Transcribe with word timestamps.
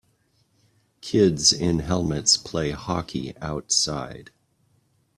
Kids 1.01 1.53
in 1.53 1.77
helmets 1.77 2.35
play 2.35 2.71
hockey 2.71 3.37
outside. 3.37 4.31